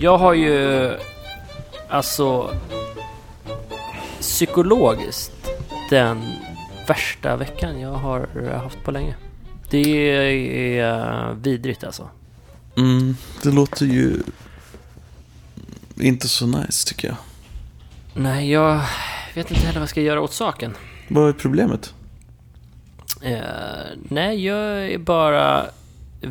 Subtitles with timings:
[0.00, 0.90] Jag har ju
[1.88, 2.54] alltså
[4.20, 5.48] psykologiskt
[5.90, 6.22] den
[6.88, 8.28] värsta veckan jag har
[8.62, 9.14] haft på länge.
[9.70, 10.10] Det
[10.78, 12.08] är vidrigt alltså.
[12.76, 14.22] Mm, det låter ju
[15.96, 17.16] inte så nice tycker jag.
[18.14, 18.80] Nej, jag
[19.34, 20.74] vet inte heller vad jag ska göra åt saken.
[21.08, 21.94] Vad är problemet?
[23.22, 23.38] Eh,
[24.08, 25.66] nej, jag är bara
[26.20, 26.30] eh,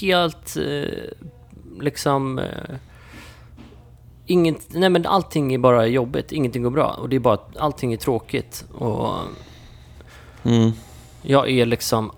[0.00, 0.84] helt eh,
[1.80, 2.38] liksom...
[2.38, 2.76] Eh,
[4.26, 6.90] inget, nej men allting är bara jobbigt, ingenting går bra.
[7.00, 8.64] Och det är bara att allting är tråkigt.
[8.74, 9.14] Och
[10.42, 10.70] Mm.
[11.22, 12.10] jag är liksom...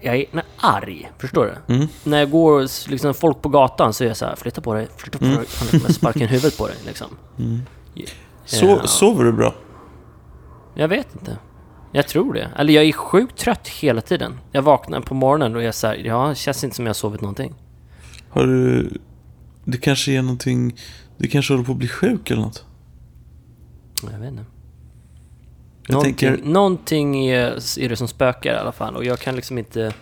[0.00, 1.74] Jag är nej, arg, förstår du?
[1.74, 1.88] Mm.
[2.04, 4.88] När jag går, liksom folk på gatan så är jag så här, flytta på dig,
[4.96, 5.36] flytta på Mm.
[5.36, 7.06] dig, jag kommer sparka in huvudet på dig liksom.
[7.38, 7.60] Mm.
[8.44, 9.54] So, Sover du bra?
[10.74, 11.38] Jag vet inte.
[11.92, 12.50] Jag tror det.
[12.56, 14.38] Eller jag är sjukt trött hela tiden.
[14.52, 16.90] Jag vaknar på morgonen och jag är så här, ja, det känns inte som jag
[16.90, 17.54] har sovit någonting.
[18.28, 18.90] Har du...
[19.64, 20.76] Det kanske är någonting...
[21.18, 22.64] Du kanske håller på att bli sjuk eller något?
[24.02, 24.44] Jag vet inte.
[25.86, 26.44] Jag någonting tänker...
[26.44, 29.92] någonting är, är det som spökar i alla fall och jag kan liksom inte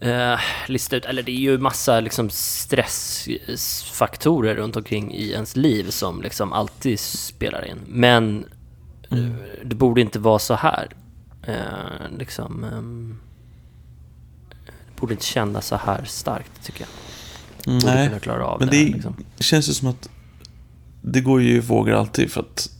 [0.00, 5.90] eh, lista ut, eller det är ju massa liksom stressfaktorer runt omkring i ens liv
[5.90, 7.78] som liksom alltid spelar in.
[7.86, 8.44] Men
[9.10, 9.24] Mm.
[9.30, 10.88] eh, det borde inte vara så här.
[11.42, 13.18] Eh, liksom, ehm,
[14.66, 16.88] det borde inte kännas så här starkt tycker jag.
[17.74, 18.84] Borde Nej, kunna klara av men det.
[18.84, 19.14] det liksom.
[19.38, 20.08] känns ju som att...
[21.02, 22.70] Det går ju i vågor alltid för att...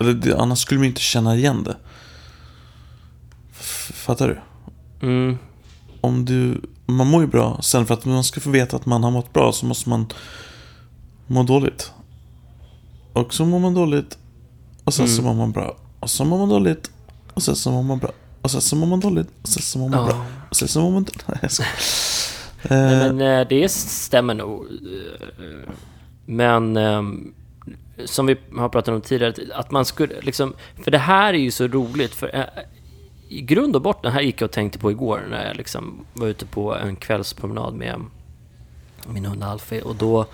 [0.00, 1.76] Eller annars skulle man ju inte känna igen det.
[3.92, 4.38] Fattar du?
[5.06, 5.38] Mm,
[6.00, 6.60] Om du...
[6.86, 7.62] Man mår ju bra.
[7.62, 10.06] Sen för att man ska få veta att man har mått bra så måste man
[11.26, 11.92] må dåligt.
[13.12, 14.18] Och så mår man dåligt.
[14.88, 15.36] Och sen så Mm.
[15.36, 15.76] mår man bra.
[16.00, 16.90] Och så mår man dåligt.
[17.34, 18.10] Och sen så mår man bra.
[18.42, 19.28] Och sen så mår man dåligt.
[19.42, 20.14] Och sen så mår man bra.
[20.16, 20.24] ja.
[20.50, 21.24] Och sen så mår man dåligt.
[21.28, 21.70] Nej, jag skojar.
[22.70, 24.66] Nej, Eh, men eh, det stämmer nog.
[26.26, 27.34] Men ehm,
[28.04, 30.54] som vi har pratat om tidigare, att man skulle liksom...
[30.84, 32.44] För det här är ju så roligt, för eh,
[33.28, 36.26] i grund och botten, här gick jag och tänkte på igår när jag liksom var
[36.26, 38.00] ute på en kvällspromenad med
[39.06, 40.26] min hund Alfie och då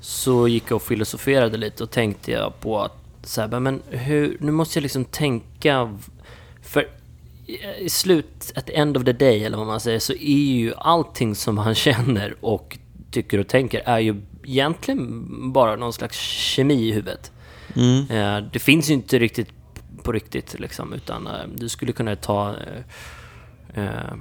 [0.00, 4.36] så gick jag och filosoferade lite och tänkte jag på att så här, men hur,
[4.40, 5.98] nu måste jag liksom tänka,
[6.62, 6.88] för
[7.46, 10.74] i- slut, at the end of the day, eller vad man säger, så är ju
[10.76, 12.78] allting som man känner och
[13.10, 17.32] tycker och tänker är ju egentligen bara någon slags kemi i huvudet.
[17.76, 19.48] mm, Eh, det finns ju inte riktigt
[20.02, 22.54] på riktigt liksom, utan eh, du skulle kunna ta,
[23.74, 24.14] eh,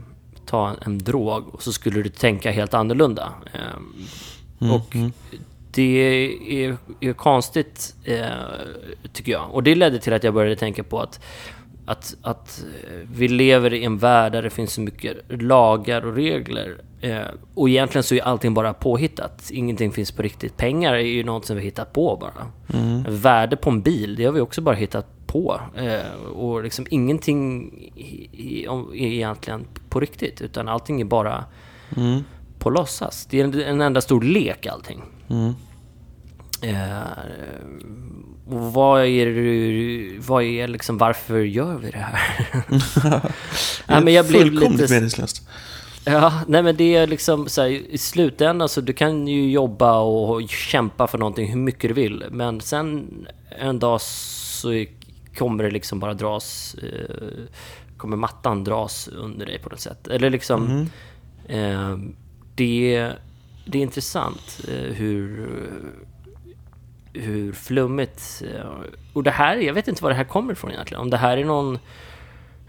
[0.46, 3.34] ta en, drog och så skulle du tänka helt annorlunda.
[4.60, 5.12] Mm, och mm.
[5.76, 5.98] Det
[6.66, 8.26] är, är konstigt, eh,
[9.14, 9.54] tycker jag.
[9.54, 11.20] Och det ledde till att jag började tänka på att,
[11.86, 16.16] att, att eh, vi lever i en värld där det finns så mycket lagar och
[16.16, 16.78] regler.
[17.02, 17.22] Eh,
[17.54, 19.50] och egentligen så är allting bara påhittat.
[19.52, 20.58] Ingenting finns på riktigt.
[20.58, 22.48] Pengar är ju något som vi hittat på bara.
[22.80, 23.04] Mm.
[23.10, 25.62] Värde på en bil, det har vi också bara hittat på.
[25.76, 27.72] Eh, och liksom ingenting
[28.94, 30.42] är egentligen på riktigt.
[30.42, 31.46] Utan allting är bara
[31.98, 32.24] Mm.
[32.66, 33.26] På låtsas.
[33.26, 35.02] Det är en, en enda stor lek allting.
[35.30, 35.54] Mm.
[36.62, 37.02] Eh,
[38.48, 42.48] och vad är det, vad är liksom, varför gör vi det här?
[43.88, 44.94] ja, men jag blev Fullkomligt lite...
[44.94, 45.48] meningslöst.
[46.06, 50.00] Ja, nej men det är liksom så här, i slutändan så du kan ju jobba
[50.00, 52.26] och kämpa för någonting hur mycket du vill.
[52.32, 53.08] Men sen
[53.60, 54.86] en dag så
[55.38, 57.16] kommer det liksom bara dras, eh,
[57.98, 60.08] kommer mattan dras under dig på något sätt.
[60.08, 60.90] Eller liksom, Mhm.
[61.48, 61.98] eh,
[62.56, 63.12] det,
[63.66, 65.50] det är intressant eh, hur,
[67.14, 68.70] hur flummigt, eh,
[69.14, 71.02] och det här, jag vet inte var det här kommer ifrån egentligen.
[71.02, 71.80] Om det här är någon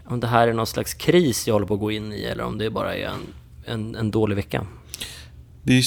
[0.09, 2.43] om det här är någon slags kris jag håller på att gå in i eller
[2.43, 3.33] om det bara är en,
[3.65, 4.65] en, en dålig vecka.
[5.63, 5.83] Det är,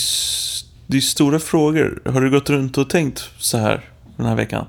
[0.87, 2.03] det är stora frågor.
[2.05, 4.67] Har du gått runt och tänkt så här den här veckan?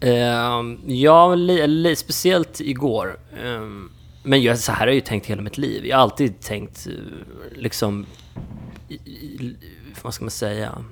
[0.00, 3.18] Ehm, ja, li, li, speciellt igår.
[3.44, 3.90] Ehm,
[4.26, 5.86] men jag, så här har jag ju tänkt hela mitt liv.
[5.86, 6.92] Jag har alltid tänkt eh,
[7.52, 8.06] liksom,
[8.88, 9.56] i, i,
[10.02, 10.84] vad ska man säga,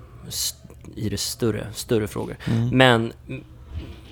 [0.97, 2.37] i det större, större frågor.
[2.73, 3.13] Men,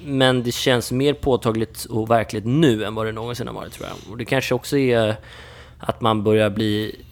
[0.04, 3.88] men det känns mer påtagligt och verkligt nu än vad det någonsin har varit tror
[3.88, 4.12] jag.
[4.12, 5.16] Och det kanske också är
[5.78, 7.04] att man börjar bli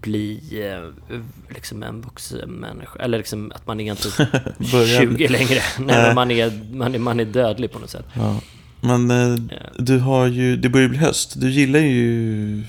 [0.00, 1.14] bli eh,
[1.54, 2.98] liksom en vuxen människa.
[2.98, 4.08] Eller liksom att man är inte
[4.72, 5.60] Börjar 20 längre.
[5.78, 8.06] Nej, man, är, man, är, man är dödlig på något sätt.
[8.14, 8.40] Ja.
[8.84, 9.38] Men eh,
[9.78, 11.40] du har ju, det börjar ju bli höst.
[11.40, 12.64] Du gillar ju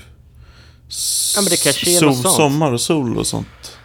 [1.36, 2.34] Ja, men det kanske är sol, något sånt.
[2.34, 3.78] sommar och sol och sånt.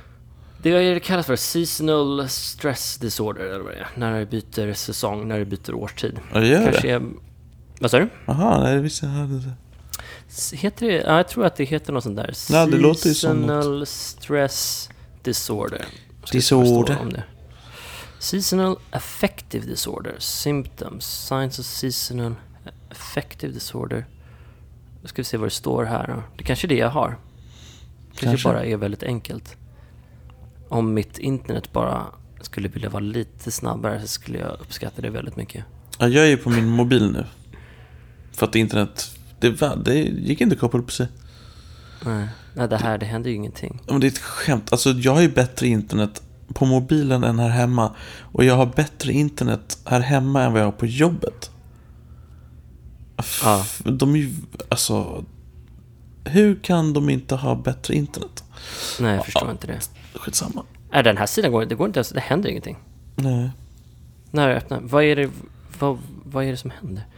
[0.64, 3.88] Det är det kallas för seasonal stress disorder, eller vad det är.
[3.96, 6.20] När det byter säsong, när det byter årstid.
[6.34, 6.94] Ja, det gör Kanske det?
[6.94, 7.02] är...
[7.80, 8.10] Vad sa du?
[8.26, 9.52] Jaha, nej, visst jag hörde det.
[10.58, 10.94] Heter det...
[10.94, 12.34] Ja, jag tror att det heter något sånt där.
[12.52, 14.90] Ja, det låter ju som Seasonal stress
[15.24, 15.86] disorder.
[16.32, 16.98] Disorder.
[17.02, 17.24] om det.
[18.22, 20.16] Seasonal affective disorder.
[20.20, 21.06] Symptoms.
[21.06, 22.36] Signs of seasonal
[22.90, 24.06] affective disorder.
[25.02, 26.24] Då ska vi se vad det står här.
[26.38, 27.18] Det kanske är det jag har.
[28.08, 28.48] Kanske, Kanske.
[28.48, 29.56] bara är väldigt enkelt.
[30.70, 32.06] Om mitt internet bara
[32.42, 35.66] skulle vilja vara lite snabbare så skulle jag uppskatta det väldigt mycket.
[36.00, 37.26] Ja, jag är ju på min mobil nu.
[38.32, 41.08] För att internet, det, var, det gick inte att koppla upp sig.
[42.06, 43.82] Nej, Nej det här, det händer ju ingenting.
[43.88, 44.72] Men det är ett skämt.
[44.72, 46.22] Alltså jag har ju bättre internet
[46.54, 47.96] på mobilen än här hemma.
[48.22, 51.52] Och jag har bättre internet här hemma än vad jag har på jobbet.
[53.44, 53.66] Ja.
[53.84, 54.36] De är ju,
[54.70, 55.26] alltså...
[56.24, 58.44] Hur kan de inte ha bättre internet?
[59.00, 59.80] Nej, jag förstår inte det.
[60.16, 60.64] Skitsamma.
[60.92, 62.78] Nej, den här sidan går, det går inte ens, det händer ingenting.
[63.16, 63.52] Nej.
[64.32, 65.30] När jag öppnar, vad är det,
[65.80, 67.04] vad, vad är det som händer?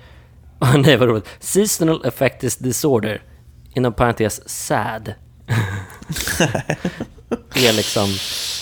[0.60, 1.28] Oh, nej, vad roligt.
[1.40, 3.22] Seasonal affective disorder,
[3.74, 5.14] inom parentes SAD.
[7.56, 8.10] är liksom...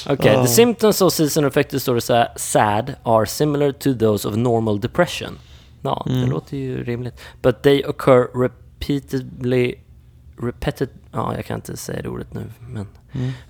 [0.10, 0.42] Okej, Ja.
[0.42, 5.38] the symptoms of seasonal affective disorder sa- SAD are similar to those of normal depression.
[5.82, 7.20] Ja, det låter ju rimligt.
[7.42, 9.76] But they occur repeatedly...
[10.44, 10.90] Repeated...
[11.12, 12.88] Ja, jag kan inte säga det ordet nu, men...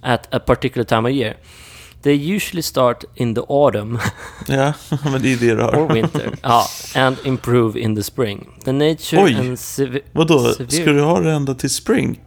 [0.02, 1.38] At a particular time of year.
[2.02, 4.00] They usually start in the autumn
[4.48, 4.74] Ja,
[5.12, 5.76] men det är det du har.
[5.80, 6.38] or winter.
[6.44, 6.66] ja,
[6.96, 8.50] and improve in the spring.
[8.66, 9.36] The nature Oj.
[9.36, 10.40] and sevi- Vadå?
[10.54, 12.22] severe- Ska du ha det ända till spring?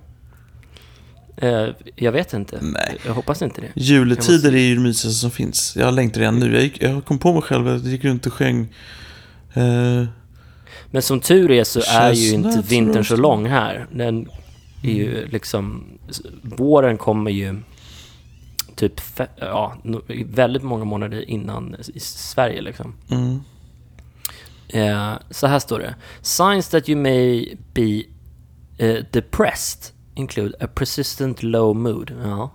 [1.37, 2.59] Eh, jag vet inte.
[2.63, 2.99] Nej.
[3.07, 3.71] Jag hoppas inte det.
[3.75, 5.77] Juletider är ju det mysigaste som finns.
[5.77, 6.53] Jag längtar redan nu.
[6.55, 8.75] Jag, gick, jag kom på mig själv, jag gick runt och sjöng...
[9.55, 10.05] Eh,
[10.91, 13.87] Men som tur är så är ju inte vintern så lång här.
[13.93, 14.29] Den
[14.83, 15.85] är ju liksom...
[16.43, 17.57] Våren kommer ju
[18.77, 19.77] typ fe- ja,
[20.27, 22.95] väldigt många månader innan i Sverige liksom.
[23.11, 23.41] mm.
[24.69, 25.95] Eh, så här står det.
[26.23, 28.03] Signs that you may be
[28.87, 32.13] eh, depressed include a persistent low mood.
[32.25, 32.51] Ja.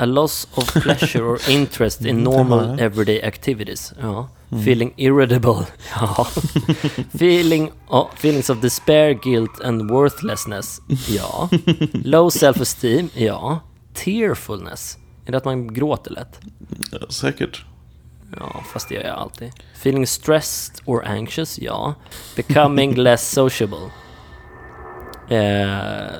[0.00, 3.92] A loss of pleasure or interest in Mm, normal everyday activities.
[4.00, 4.28] Ja.
[4.64, 5.66] Feeling irritable.
[6.00, 6.26] Ja.
[7.18, 10.80] Feeling, oh, feelings of despair, guilt and worthlessness.
[11.08, 11.48] Ja.
[11.92, 13.08] Low self-esteem.
[13.14, 13.60] Ja.
[13.94, 14.98] Tearfulness.
[15.26, 16.40] Är det att man gråter lätt?
[16.92, 17.64] ja, säkert.
[18.40, 19.50] Ja, fast det gör jag alltid.
[19.74, 21.58] Feeling stressed or anxious?
[21.58, 21.94] Ja.
[22.36, 23.90] Becoming less sociable?
[25.28, 26.10] Eh,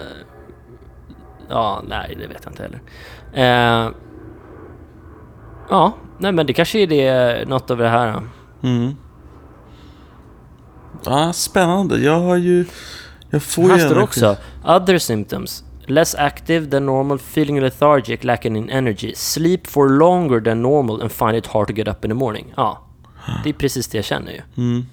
[1.48, 2.80] ja, nej, det vet jag inte heller.
[3.32, 3.92] Eh,
[5.70, 8.12] ja, nej men det kanske är det, något av det här.
[8.12, 8.22] då.
[8.68, 8.96] Mm.
[11.04, 11.98] Ja, spännande.
[11.98, 12.66] Jag har ju...
[13.30, 14.04] Jag får ju Här står det energi.
[14.04, 14.36] också.
[14.64, 15.64] Other symptoms.
[15.86, 19.12] Less active than normal, feeling lethargic, lacking in energy.
[19.14, 22.52] Sleep for longer than normal and find it hard to get up in the morning.
[22.56, 22.86] Ja,
[23.44, 24.40] det är precis det jag känner ju.
[24.56, 24.86] Mm.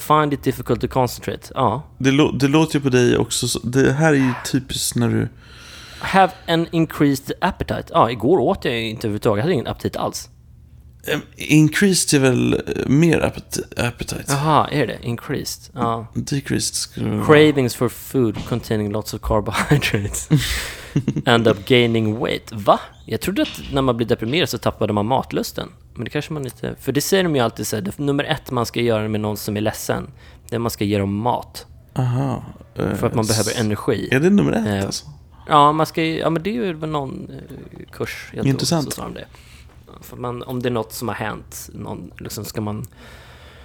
[0.00, 1.52] Find it difficult to concentrate.
[1.54, 1.82] Ja.
[1.98, 3.48] Det, lå- det låter ju på dig också.
[3.48, 5.28] Så, det här är ju typiskt när du...
[5.98, 7.84] Have an increased appetite.
[7.90, 9.36] Ja, igår åt jag inte överhuvudtaget.
[9.38, 10.28] Jag hade ingen aptit alls.
[11.36, 14.24] Increased är väl eh, mer appet- appetite?
[14.28, 14.98] Jaha, är det?
[15.02, 15.72] Increased?
[15.74, 16.06] Ja.
[16.14, 17.26] Decreased skulle det vara.
[17.26, 20.28] Cravings for food containing lots of carbohydrates.
[21.26, 22.52] End up gaining weight.
[22.52, 22.80] Va?
[23.06, 25.68] Jag trodde att när man blir deprimerad så tappade man matlusten.
[25.94, 26.74] Men det kanske man inte...
[26.80, 29.36] För det säger de ju alltid så här, nummer ett man ska göra med någon
[29.36, 30.10] som är ledsen,
[30.48, 31.66] det är att man ska ge dem mat.
[31.94, 32.44] Aha.
[32.74, 34.08] eh, För att man behöver energi.
[34.12, 35.06] Är det nummer ett Eh, alltså?
[35.48, 38.84] Ja, man ska ja men det är ju någon eh, kurs jag tog, Intressant.
[38.84, 39.24] så sa de det.
[40.00, 42.84] För man, om det är något som har hänt, någon, liksom ska man,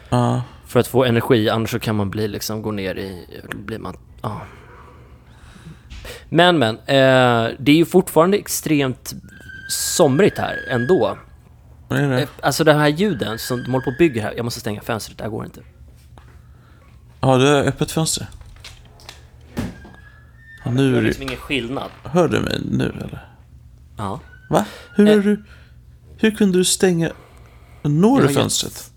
[0.09, 0.41] Ja.
[0.65, 3.97] för att få energi, annars så kan man bli liksom, gå ner i, blir man,
[4.21, 4.41] ja.
[6.29, 9.13] Men men, eh, det är ju fortfarande extremt
[9.69, 11.17] somrigt här ändå.
[11.87, 12.21] Vad är det?
[12.21, 14.81] Eh, Alltså de här ljuden som de håller på och bygger här, jag måste stänga
[14.81, 15.61] fönstret, det här går inte.
[17.21, 18.27] Ja, du har öppet fönster.
[20.65, 21.07] Ja, nu Det är det...
[21.07, 21.89] liksom ingen skillnad.
[22.03, 23.27] Hör du mig nu eller?
[23.97, 24.19] Ja.
[24.49, 24.65] Va?
[24.95, 25.17] Hur, Eh.
[25.23, 25.43] du...
[26.17, 27.11] Hur kunde du stänga...
[27.83, 28.91] Når du har fönstret?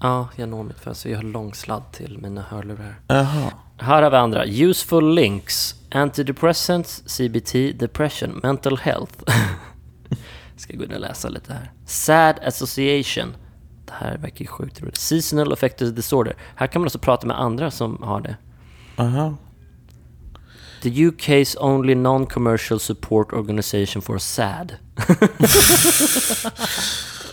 [0.00, 1.10] Ja, jag når mitt fönster.
[1.10, 3.00] Jag har lång sladd till mina hörlurar.
[3.08, 3.50] Jaha.
[3.82, 4.46] Här har vi andra.
[4.46, 5.74] Useful links.
[5.90, 9.14] Antidepressants, CBT, depression, mental health.
[10.56, 11.72] Ska gå in och läsa lite här.
[11.86, 13.36] Sad association.
[13.84, 14.96] Det här verkar ju sjukt roligt.
[14.96, 16.36] Seasonal affective disorder.
[16.56, 18.36] Här kan man alltså prata med andra som har det.
[18.96, 19.36] Aha.
[20.82, 24.72] The UK's only non-commercial support organization for SAD.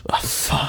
[0.03, 0.68] Vad fan?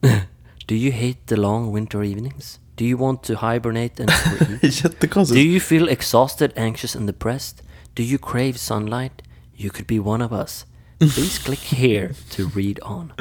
[0.66, 2.60] Do you hate the long winter evenings?
[2.76, 4.10] Do you want to hibernate and?
[4.60, 5.38] Do Jättekonstigt.
[5.38, 7.62] you feel exhausted, anxious and depressed?
[7.94, 9.22] Do you crave sunlight?
[9.56, 10.66] You could be one of us.
[10.98, 13.12] Please click here to read on.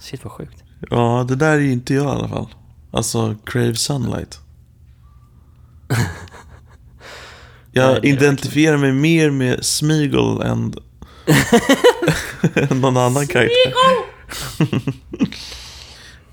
[0.00, 0.62] Shit vad sjukt.
[0.90, 2.48] Ja, det där är ju inte jag i alla fall.
[2.90, 4.38] Alltså, Crave Sunlight.
[7.72, 10.74] Jag identifierar mig mer med Smeagol än
[12.70, 13.72] Någon annan karaktär.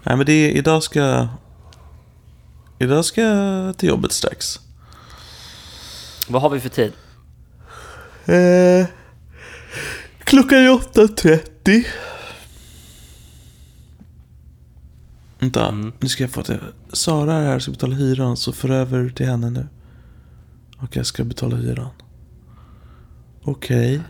[0.03, 1.27] Nej men det är, idag ska...
[2.79, 4.59] Idag ska jag till jobbet strax.
[6.27, 6.93] Vad har vi för tid?
[8.25, 8.87] Eh,
[10.19, 11.85] klockan är 8.30.
[15.39, 16.59] Vänta, nu ska jag få det.
[16.93, 19.67] Sara är här och ska betala hyran, så för över till henne nu.
[20.77, 21.89] Och jag ska betala hyran.
[23.43, 24.01] Okej.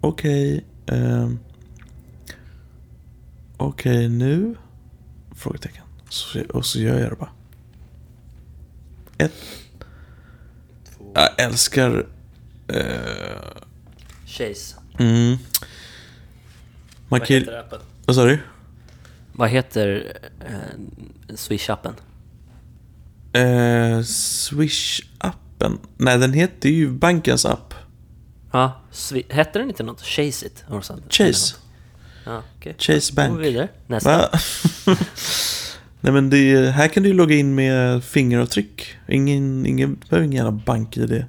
[0.00, 0.64] Okej.
[0.86, 1.38] ehm.
[3.56, 4.54] Okej, nu?
[5.34, 5.84] Frågetecken.
[6.08, 7.41] Så, och så gör jag det bara.
[9.24, 9.32] Ett.
[11.14, 12.06] Jag älskar...
[12.68, 13.62] eh,
[14.26, 14.76] Chase.
[14.98, 15.30] Mm.
[15.30, 15.38] Man
[17.08, 17.38] Vad ju...
[17.40, 17.80] heter appen?
[18.06, 18.38] Vad sa du?
[19.32, 20.78] Vad heter eh,
[21.34, 21.92] Swish-appen?
[23.32, 25.78] Eh, Swish-appen?
[25.96, 27.74] Nej, den heter ju bankens app.
[28.52, 30.00] Ja, Swi- hette den inte något?
[30.02, 30.64] Chase it?
[31.08, 31.54] Chase.
[32.24, 32.74] Ja, okej.
[32.78, 33.40] Chase Bank.
[33.40, 33.68] vidare.
[33.86, 34.30] Nästa.
[36.04, 38.96] Nej men det, är- här kan du ju logga in med fingeravtryck.
[39.08, 41.24] Ingen, ingen behöver ingen jävla bank-id.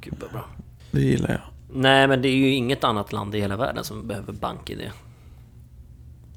[0.00, 0.48] Gud vad bra.
[0.90, 1.40] Det gillar jag.
[1.82, 4.90] Nej, men det är ju inget annat land i hela världen som behöver bank-id.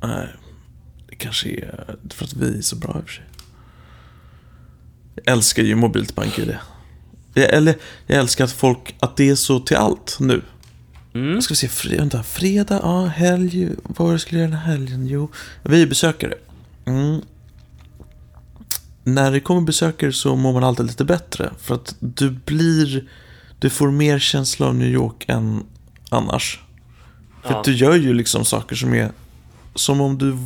[0.04, 0.28] Nej,
[1.10, 3.26] det kanske är för att vi är så bra i och för sig.
[5.16, 6.58] Jag älskar ju mobilt bank-id.
[7.34, 7.76] Jag, eller,
[8.08, 10.42] jag älskar att folk, att det är så till allt nu.
[11.14, 11.42] Mm.
[11.42, 14.60] Ska vi se, fre, vänta, fredag, ja, helg, vad var det jag skulle göra den
[14.60, 15.08] här helgen?
[15.08, 15.30] Jo,
[15.64, 16.34] vi är besökare.
[16.86, 17.22] Mm.
[19.04, 21.52] När det kommer besökare så mår man alltid lite bättre.
[21.60, 23.10] För att du blir,
[23.60, 25.64] du får mer känsla av New York än
[26.10, 26.60] annars.
[27.44, 27.58] För Ja.
[27.60, 29.12] att du gör ju liksom saker som är
[29.76, 30.38] som om du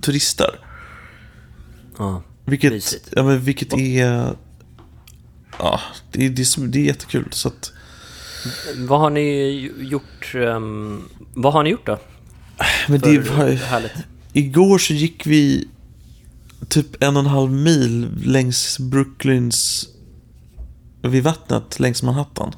[0.00, 0.58] turistar.
[1.98, 2.22] Ja.
[2.44, 3.08] Vilket, Mysigt.
[3.16, 4.36] ja, men vilket är,
[5.58, 5.80] ja,
[6.12, 7.28] det är, det, det är jättekul.
[7.30, 7.72] Så att,
[8.76, 10.34] Vad har ni gjort?
[10.34, 11.98] ehm, vad har ni gjort då?
[12.88, 13.92] men det var, härligt.
[14.32, 15.68] Igår så gick vi
[16.68, 19.88] typ en och en halv mil längs Brooklyns...
[21.02, 22.52] Vid vattnet längs Manhattan.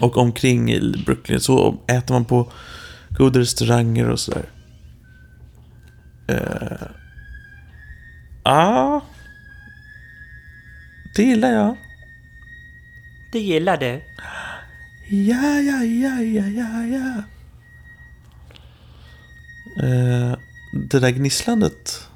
[0.00, 2.52] Och omkring i Brooklyn så äter man på
[3.10, 4.48] goda restauranger och sådär.
[6.28, 6.88] Eh,
[8.44, 9.02] Ja,
[11.16, 11.76] det gillar jag.
[13.32, 14.02] Det gillar det.
[15.10, 17.22] Ja, ja, ja, ja, ja, ja.
[19.84, 20.38] Eh,
[20.72, 22.06] det där gnisslandet.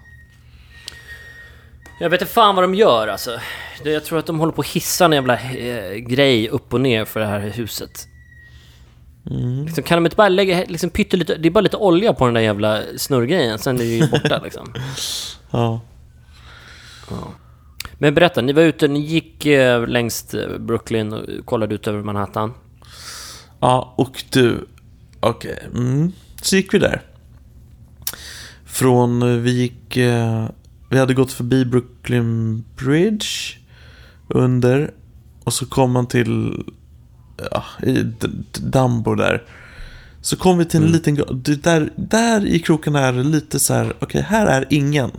[2.01, 3.41] Jag vet inte fan vad de gör alltså.
[3.85, 7.05] Jag tror att de håller på att hissa en jävla eh, grej upp och ner
[7.05, 8.09] för det här huset.
[9.31, 9.65] Mm.
[9.65, 12.35] Liksom, kan de inte bara lägga liksom, pyttelite, det är bara lite olja på den
[12.35, 14.75] där jävla snurrgrejen, sen är det ju borta liksom.
[15.51, 15.81] Ja.
[18.05, 22.03] Men berätta, ni var ute, ni gick eh, längs eh, Brooklyn och kollade ut över
[22.03, 22.53] Manhattan.
[23.61, 24.67] Ja, och du.
[25.21, 25.59] Okej.
[25.75, 26.13] Mm.
[26.43, 27.03] Så gick vi där.
[28.65, 29.97] Från, eh, vi gick,
[30.91, 33.27] vi hade gått förbi Brooklyn Bridge
[34.29, 34.91] under.
[35.45, 36.65] Och så kom man till,
[37.51, 38.13] ja, i
[38.53, 39.43] Dumbo där.
[40.21, 41.33] Så kom vi till en liten gata.
[41.35, 45.11] Där, där i kroken är lite så här, okej, här är ingen.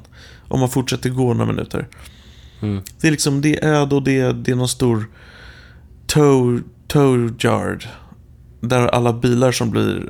[0.48, 1.88] Om man fortsätter gå några minuter.
[2.62, 2.84] Mm.
[3.02, 5.10] Det är liksom, det är öde och det, det är någon stor
[6.08, 7.88] tow, tow yard.
[8.62, 10.10] Där alla bilar som blir,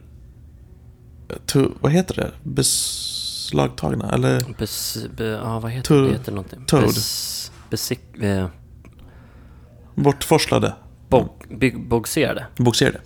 [1.45, 2.31] tow, vad heter det?
[2.43, 4.09] Beslagtagna?
[4.11, 4.55] Eller?
[4.59, 6.11] Bes, be, ja, vad heter To- det?
[6.13, 6.59] heter någonting.
[6.67, 6.83] toad.
[6.83, 8.47] Bes, besick, eh,
[9.95, 10.73] Bortforslade?
[11.09, 12.45] bog, bygg- bogserade.
[12.57, 12.99] Bogserade.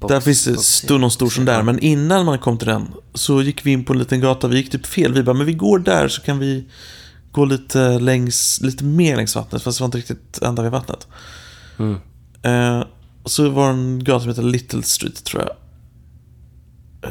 [0.00, 0.64] Box- Där finns det bogserade.
[0.64, 1.62] stor, någon stor sån där.
[1.62, 4.48] Men innan man kom till den så gick vi in på en liten gata.
[4.48, 5.12] Vi gick typ fel.
[5.12, 6.64] Vi bara, men vi går där så kan vi
[7.32, 9.62] gå lite längs, lite mer längs vattnet.
[9.62, 11.06] Fast det var inte riktigt ända vid vattnet.
[11.78, 11.96] Mm.
[12.42, 12.84] Eh,
[13.22, 15.52] och så var det en gata som heter Little Street tror jag.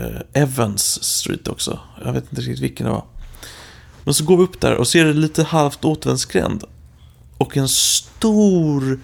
[0.01, 1.79] Eh, Evans Street också.
[2.05, 3.05] Jag vet inte riktigt vilken det var.
[4.03, 6.63] Men så går vi upp där och ser en lite halvt återvändsgränd.
[7.37, 8.99] Och en stor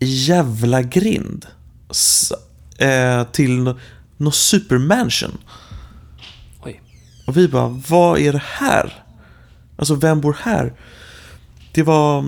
[0.00, 1.46] jävla grind.
[1.90, 2.32] S-
[2.78, 3.78] eh, till nå-
[4.16, 5.38] något supermansion.
[6.64, 6.82] Oj.
[7.26, 9.04] Och vi bara, vad är det här?
[9.76, 10.72] Alltså, vem bor här?
[11.72, 12.24] Det var...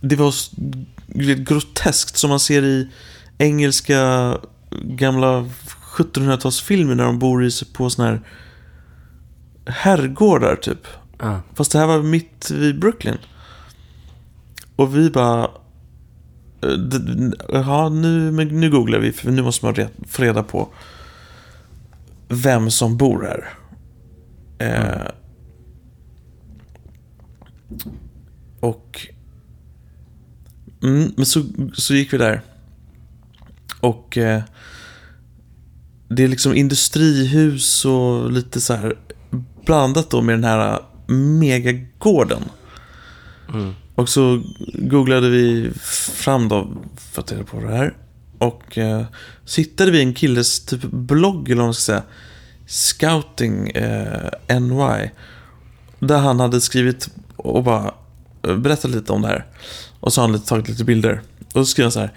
[0.00, 0.34] Det var
[1.44, 2.88] groteskt som man ser i
[3.38, 4.34] engelska
[4.70, 5.46] gamla
[5.96, 8.20] 1700-talsfilmer när de bor i, på såna här
[9.66, 10.86] herrgårdar typ.
[11.18, 11.40] Ja.
[11.54, 13.18] Fast det här var mitt vid Brooklyn.
[14.76, 15.44] Och vi bara...
[16.62, 16.70] eh,
[17.52, 19.74] Ja, nu, nu googlar vi för nu måste man
[20.08, 20.68] få reda på
[22.28, 23.48] vem som bor här.
[24.58, 25.10] Eh,
[28.60, 29.08] och
[30.82, 31.44] Mm, men så,
[31.74, 32.40] så gick vi där.
[33.80, 34.42] Och eh,
[36.08, 38.98] det är liksom industrihus och lite så här
[39.64, 40.82] blandat då med den här
[41.40, 42.42] megagården.
[43.48, 43.74] Mm.
[43.94, 44.42] Och så
[44.74, 45.70] googlade vi
[46.12, 47.96] fram då för att ta på det här.
[48.38, 49.04] Och eh,
[49.44, 52.02] så hittade vi en killes typ blogg, eller vad man ska säga.
[52.66, 55.10] Scouting eh, NY.
[55.98, 57.94] Där han hade skrivit och bara
[58.48, 59.46] eh, berättat lite om det här.
[60.00, 61.22] Och så har han lite, tagit lite bilder.
[61.54, 62.12] Och så skriver han så här.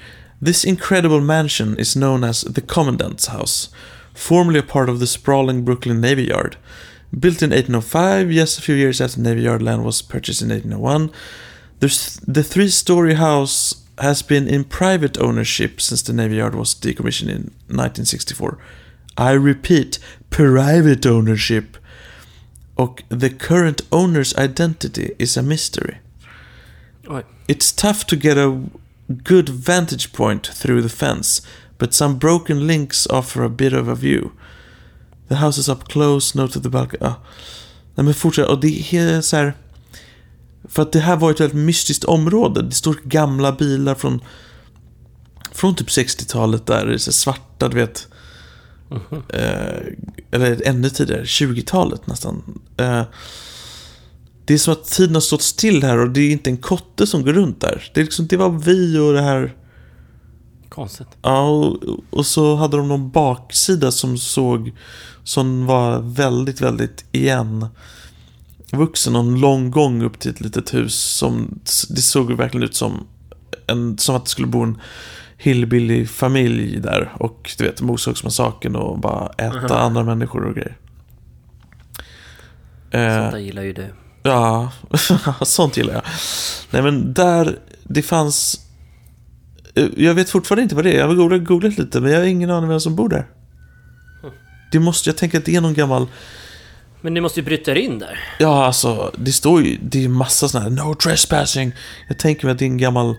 [0.46, 3.70] This incredible mansion is known as the Commandant's House.
[4.16, 6.58] Formerly a part of the sprawling Brooklyn Navy Yard.
[7.12, 11.12] Built in 1805, yes a few years after Navy Yard land was purchased in 1801.
[11.80, 17.30] There's, the three-story house has been in private ownership since the Navy Yard was decommissioned
[17.30, 18.58] in 1964.
[19.18, 20.00] I repeat,
[20.30, 21.78] private ownership.
[22.76, 25.98] Och the current owner's identity is a mystery.
[27.08, 27.24] Oj.
[27.48, 28.64] It's tough to get a
[29.08, 31.42] good vantage point through the fence,
[31.78, 34.30] but some broken links offer a bit of a view.
[35.28, 37.04] The house is up close, no to the balcony.
[37.06, 37.16] Ah.
[37.96, 39.54] Nej men fortsätt, och det är så här...
[40.64, 42.62] För att det här var ett väldigt mystiskt område.
[42.62, 44.22] Det står gamla bilar från...
[45.52, 48.08] Från typ 60-talet där, det är så svarta, du vet.
[49.30, 49.94] Eh,
[50.32, 52.60] eller ännu tidigare, 20-talet nästan.
[52.78, 53.04] Eh,
[54.46, 57.08] det är som att tiden har stått still här och det är inte en kotte
[57.08, 57.92] som går runt där.
[57.94, 59.56] Det, är liksom, det var vi och det här...
[60.70, 61.08] Konstigt.
[61.22, 61.78] Ja, och,
[62.10, 64.72] och så hade de någon baksida som såg...
[65.24, 67.66] Som var väldigt, väldigt igen
[68.72, 72.76] vuxen och en lång gång upp till ett litet hus som det såg verkligen ut
[72.76, 73.08] som
[73.68, 74.78] en, som att det skulle bo en
[75.44, 79.78] hillbilly familj där och du vet Motorsågsmassakern och bara äta Aha.
[79.86, 80.78] andra människor och grejer.
[82.92, 83.88] Eh, Sånt där gillar ju du.
[84.24, 84.72] Ja,
[85.42, 86.04] sånt gillar jag.
[86.72, 88.60] Nej men där, det fanns...
[89.76, 91.00] eh, Jag vet fortfarande inte vad det är.
[91.00, 93.28] Jag har googlat, googlat lite men jag har ingen aning vem som bor där.
[94.72, 96.08] Det måste, jag tänker att det är någon gammal...
[97.02, 98.20] Men ni måste ju bryta er in där.
[98.40, 101.72] Ja, alltså, det står ju, det är massa sådana här no trespassing.
[102.08, 103.16] Jag tänker mig att det är en gammal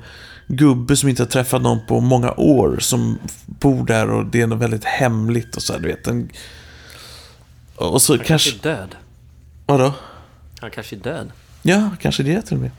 [0.46, 4.46] gubbe som inte har träffat någon på många år som bor där och det är
[4.46, 6.06] något väldigt hemligt och så här, du vet.
[6.06, 6.30] En...
[7.76, 8.96] Och så Han kanske kanske, är död.
[9.66, 9.94] vadå?
[10.60, 11.32] Han kanske är död.
[11.62, 12.70] Ja, kanske det till och med.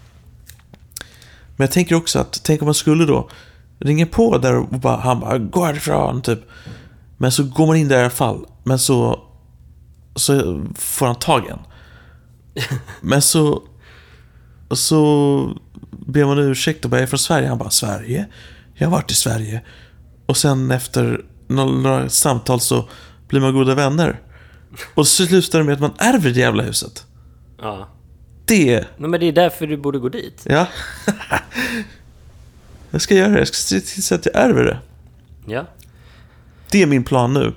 [1.56, 3.30] Men jag tänker också att, tänk om man skulle då
[3.80, 6.40] ringa på där och bara, han bara, gå härifrån, typ.
[7.18, 8.46] Men så går man in där i alla fall.
[8.64, 9.20] Men så,
[10.16, 11.60] så får han tag en.
[13.02, 13.64] Men så,
[14.72, 15.58] så
[16.06, 17.48] ber man ursäkt och bara, jag är från Sverige.
[17.48, 18.26] Han bara, Sverige?
[18.74, 19.62] Jag har varit i Sverige.
[20.26, 22.90] Och sen efter några, samtal så
[23.28, 24.20] blir man goda vänner.
[24.94, 27.06] Och så slutar det med att man ärver det jävla huset.
[27.62, 27.90] Ja.
[28.46, 30.46] Det Nej, men det är därför du borde gå dit.
[30.50, 30.68] Ja.
[32.92, 33.40] jag ska göra det.
[33.40, 34.80] Jag ska se till att jag ärver det.
[35.54, 35.68] Ja.
[36.72, 37.54] Det är min plan nu.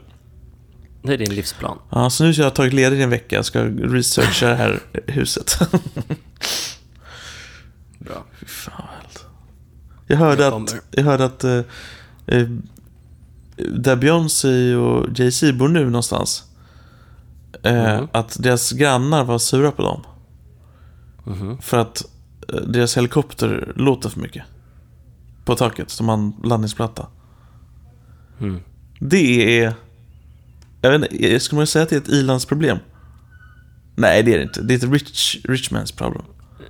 [1.02, 1.78] Det är din livsplan.
[1.90, 3.36] Ja, så nu har jag tagit ledigt en vecka.
[3.36, 5.58] Jag ska researcha det här huset.
[8.06, 8.24] Bra.
[8.40, 9.24] Fy fan vad härligt.
[10.06, 11.60] Jag hörde Jag att, jag hörde att eh,
[12.26, 12.48] eh,
[13.56, 16.44] där Beyoncé och Jay-Z bor nu någonstans.
[17.62, 18.08] Eh, Mhm.
[18.12, 20.02] Att deras grannar var sura på dem.
[21.24, 21.58] Mhm.
[21.58, 22.04] För att
[22.48, 24.44] eh, deras helikopter låter för mycket.
[25.44, 27.06] På taket, som en landningsplatta.
[28.40, 28.60] Mm.
[29.00, 29.74] Det är...
[30.80, 32.78] Jag vet inte, skulle man säga att det är ett ilandsproblem?
[33.96, 34.62] Nej, det är det inte.
[34.62, 36.22] Det är ett rich, rich man's problem.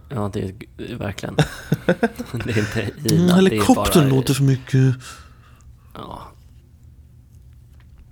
[0.08, 1.36] Ja, det är det verkligen.
[2.32, 4.94] det är inte Mm, Ila, helikoptern det är bara, låter för mycket.
[5.94, 6.22] Ja.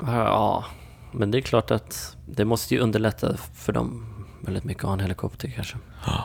[0.01, 0.65] Ja,
[1.13, 4.07] men det är klart att det måste ju underlätta för dem
[4.41, 5.77] väldigt mycket att ha en helikopter kanske.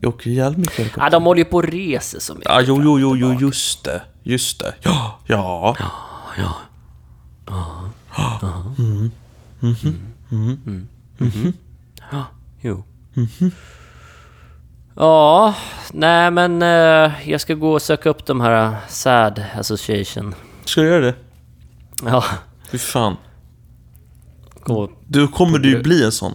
[0.00, 1.02] Jag åker jävligt mycket helikopter.
[1.06, 2.48] Ja, de håller ju på och reser så mycket.
[2.48, 4.02] Ja, jo, jo, jo, jo, just det.
[4.22, 4.74] Just det.
[4.82, 5.76] Ja, ja.
[6.38, 6.54] Ja.
[12.10, 12.26] Ja,
[12.60, 12.84] jo.
[14.96, 15.54] Ja,
[15.92, 20.34] nej men eh, jag ska gå och söka upp de här eh, SAD Association.
[20.64, 21.14] Ska du göra det?
[22.04, 22.24] Ja,
[22.70, 23.16] Fy fan.
[24.64, 24.90] gå.
[25.08, 26.32] Du kommer du ju bli en sån.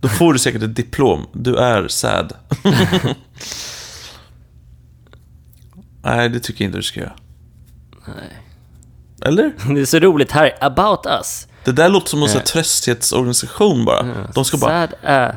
[0.00, 1.26] Då får du säkert ett diplom.
[1.32, 2.32] Du är sad.
[6.02, 7.12] Nej, det tycker jag inte du ska göra.
[8.06, 8.42] Nej.
[9.22, 9.52] Eller?
[9.74, 11.48] Det är så roligt här, About Us.
[11.64, 12.46] Det där låter som någon sån här Eh.
[12.52, 14.26] trösthetsorganisation bara.
[14.34, 14.88] De ska bara...
[14.88, 14.94] SAD
[15.28, 15.34] uh,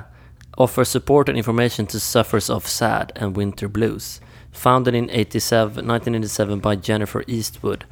[0.58, 4.22] offer support and information to sufferers of SAD and winter blues.
[4.52, 7.84] Founded in 87, 1987 by Jennifer Eastwood.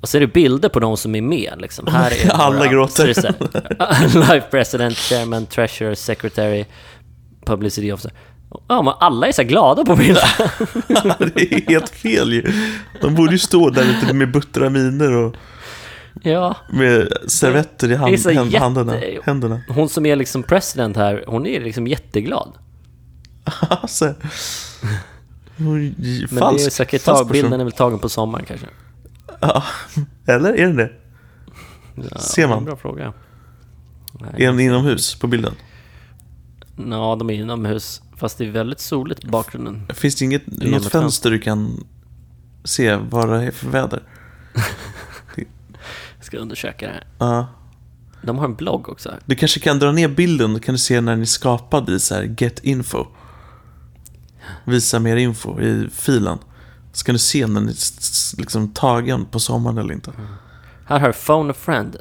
[0.00, 1.86] Och så är det bilder på de som är med liksom.
[1.86, 3.06] Här är Alla gråter.
[4.32, 6.64] Life President, Chairman, Treasurer, Secretary,
[7.46, 8.12] Publicity Officer.
[8.68, 10.24] Ja, men alla är så glada på bilden.
[11.34, 12.52] det är helt fel ju.
[13.00, 15.36] De borde ju stå där lite med buttra miner och
[16.24, 16.56] ja.
[16.72, 18.94] med servetter i hand, jätte- händerna.
[19.24, 19.60] händerna.
[19.68, 22.52] Hon som är liksom president här, hon är liksom jätteglad.
[23.68, 24.14] alltså,
[25.56, 25.94] hon,
[26.30, 28.66] Men falsk, det är säkert tag, bilden är väl tagen på sommaren kanske.
[29.40, 29.64] Ja.
[30.26, 30.90] Eller är den det?
[31.94, 32.58] Ja, Ser det är man?
[32.58, 33.12] en bra fråga.
[34.20, 34.30] Nej.
[34.42, 35.54] Är den inomhus på bilden?
[36.90, 38.02] Ja, de är inomhus.
[38.16, 39.86] Fast det är väldigt soligt i bakgrunden.
[39.94, 41.84] Finns det inget, något fönster du kan
[42.64, 44.02] se vad det är för väder?
[46.24, 47.06] Ska undersöka det här.
[47.18, 47.46] Ja.
[48.22, 49.14] De har en blogg också.
[49.24, 52.14] Du kanske kan dra ner bilden, då kan du se när ni skapade i så
[52.14, 53.06] här get info.
[54.64, 56.38] Visa mer info i filen.
[56.92, 57.74] Så kan du se när ni
[58.38, 60.12] liksom tagen på sommaren eller inte.
[60.86, 61.96] Här har Phone a friend.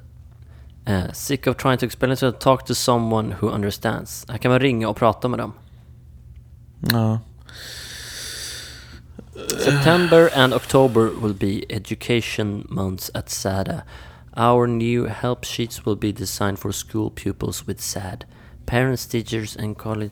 [0.85, 4.25] Eh, sick of trying to explain to talk to someone who understands.
[4.29, 5.53] Här kan man ringa och prata med dem.
[6.91, 7.19] Ja.
[9.65, 13.81] September and October will be education months at SADA.
[14.35, 18.25] Our new help sheets will be designed for school pupils with SAD.
[18.65, 20.11] Parents, teachers and college...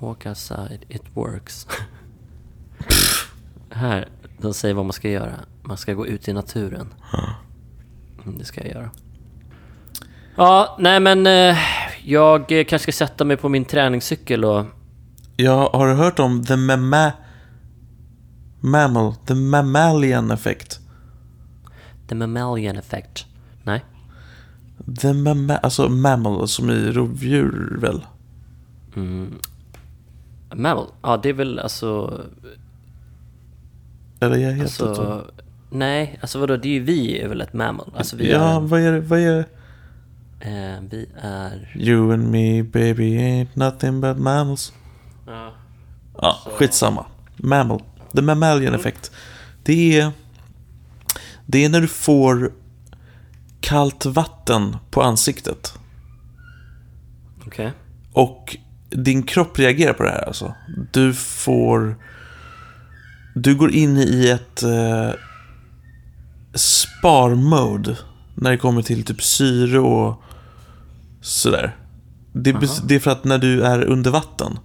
[0.00, 1.66] Walk outside, it works.
[3.70, 5.34] Här, de säger vad man ska göra.
[5.62, 6.94] Man ska gå ut i naturen.
[8.24, 8.90] Mm, det ska jag göra.
[10.36, 11.56] Ja, nej men eh,
[12.04, 14.64] jag eh, kanske ska sätta mig på min träningscykel och...
[15.36, 17.12] Ja, har du hört om the mama...
[18.60, 20.81] Mammal, the mammalian effect?
[22.12, 23.26] The mammalian effect.
[23.64, 23.84] Nej.
[25.00, 28.06] The mama, alltså mammal, som i rovdjur väl?
[28.96, 29.34] Mm.
[30.54, 30.86] Mammal?
[31.02, 32.20] Ja, det är väl alltså...
[34.20, 35.22] Eller jag heter alltså så.
[35.70, 36.56] nej, alltså vadå?
[36.56, 37.92] Det är ju vi är väl ett mammal?
[37.96, 38.60] Alltså vi Ja, är...
[38.60, 39.00] vad är det?
[39.00, 39.46] Vad är det?
[40.40, 41.72] Eh, vi är...
[41.78, 44.72] You and me baby ain't nothing but mammals.
[45.26, 45.52] Ja.
[46.16, 47.06] Ja, skitsamma.
[47.36, 47.82] Mammal.
[48.14, 49.12] The mammalian effect.
[49.62, 50.12] Det är...
[51.52, 52.52] Det är när du får
[53.60, 55.74] kallt vatten på ansiktet.
[57.46, 57.72] Okej.
[58.12, 58.56] Och
[58.90, 60.54] din kropp reagerar på det här alltså.
[60.92, 61.96] Du får...
[63.34, 65.10] Du går in i ett eh,
[66.54, 67.98] sparmode
[68.34, 70.22] när det kommer till typ syre och
[71.20, 71.76] sådär.
[72.32, 74.58] Det, det är för att när du är under vatten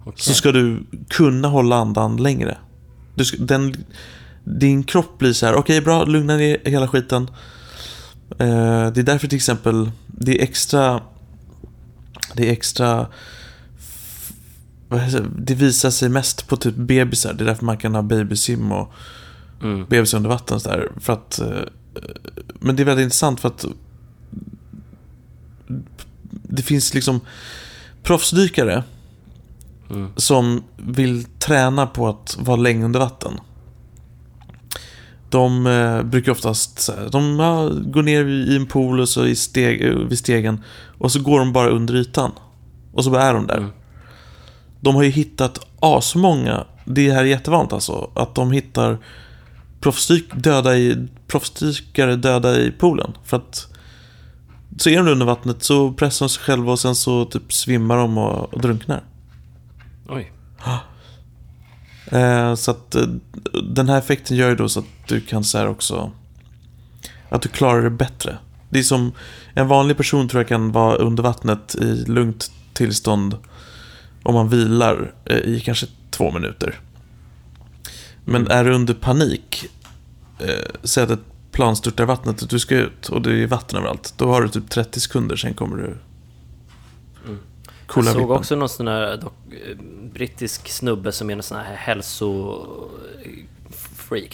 [0.00, 0.12] Okej.
[0.16, 2.58] så ska du kunna hålla andan längre.
[3.14, 3.84] Du ska, den,
[4.58, 7.30] din kropp blir så här, okej bra, lugna ner hela skiten.
[8.38, 11.00] Eh, det är därför till exempel, det är extra,
[12.34, 13.06] det är extra,
[15.38, 17.32] det, visar sig mest på typ bebisar.
[17.32, 18.92] Det är därför man kan ha babysim och
[19.62, 19.86] Mm.
[19.88, 20.88] bebisar under vatten så där.
[21.00, 21.48] För att, eh,
[22.60, 23.64] men det är väldigt intressant för att
[26.30, 27.20] det finns liksom
[28.02, 28.82] proffsdykare
[29.90, 30.10] Mm.
[30.16, 33.32] som vill träna på att vara länge under vatten.
[35.30, 39.84] De eh, brukar oftast de ja, går ner i en pool och så i steg,
[39.84, 40.64] eh, vid stegen
[40.98, 42.32] och så går de bara under ytan.
[42.92, 43.56] Och så bara är de där.
[43.56, 43.70] Mm.
[44.80, 48.98] De har ju hittat asmånga, det här är jättevanligt alltså, att de hittar
[49.80, 53.12] proffsdyk, döda i, proffsdykare döda i poolen.
[53.24, 53.68] För att
[54.78, 57.96] så är de under vattnet så pressar de sig själva och sen så typ svimmar
[57.96, 59.04] de och, och drunknar.
[60.08, 60.32] Oj.
[62.12, 63.06] Eh, så att eh,
[63.64, 66.12] den här effekten gör ju då så att du kan så här också
[67.28, 68.38] att du klarar det bättre.
[68.70, 69.12] Det är som
[69.54, 73.36] en vanlig person tror jag kan vara under vattnet i lugnt tillstånd
[74.22, 76.80] om man vilar eh, i kanske två minuter.
[78.24, 78.58] Men Mm.
[78.58, 79.66] är du under panik,
[80.38, 83.46] eh, säg att ett plan störtar i vattnet och du ska ut och det är
[83.46, 84.14] vatten överallt.
[84.16, 85.96] Då har du typ 30 sekunder, sen kommer du.
[87.88, 88.36] Coola jag såg vippen.
[88.36, 89.18] också någon sån här eh,
[90.12, 92.76] brittisk snubbe som är en sån här hälsofreak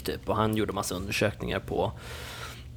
[0.03, 0.29] typ.
[0.29, 1.93] Och han gjorde massa undersökningar på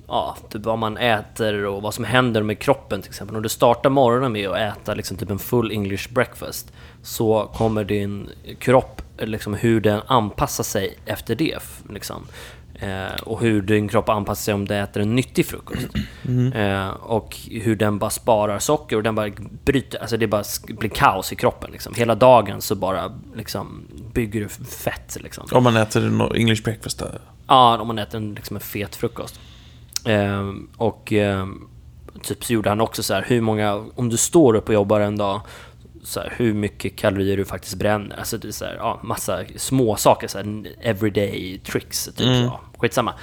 [0.07, 3.35] ja, typ vad man äter och vad som händer med kroppen till exempel.
[3.37, 7.83] Om du startar morgonen med att äta liksom typ en full English breakfast så kommer
[7.83, 11.59] din kropp, liksom hur den anpassar sig efter det.
[11.89, 12.27] Liksom.
[12.79, 15.87] Eh, och hur din kropp anpassar sig om du äter en nyttig frukost.
[16.27, 16.53] Mm.
[16.53, 19.29] Eh, och hur den bara sparar socker och den bara
[19.65, 21.93] bryter, alltså det bara blir kaos i kroppen liksom.
[21.97, 25.47] Hela dagen så bara liksom bygger du fett liksom.
[25.51, 27.19] Om man äter en English breakfast där.
[27.47, 29.39] Ja, om man äter en, liksom en fet frukost.
[30.05, 31.67] Ehm, och ehm,
[32.21, 34.99] typ så gjorde han också så här, hur många, om du står upp och jobbar
[34.99, 35.41] en dag,
[36.03, 38.15] så här, hur mycket kalorier du faktiskt bränner.
[38.15, 42.27] Alltså det är så här, ja, massa små saker, så här, everyday tricks, typ.
[42.27, 42.43] Mm.
[42.43, 43.13] Ja, skitsamma.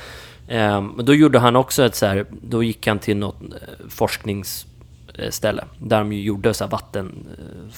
[0.49, 4.67] Um, då gjorde han också ett så här, då gick han till något eh, forsknings
[5.31, 5.65] ställe.
[5.79, 7.27] Där de gjorde så vatten...
[7.39, 7.75] eh,